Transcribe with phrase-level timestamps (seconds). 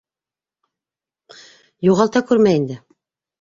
[1.89, 2.81] Юғалта күрмә инде.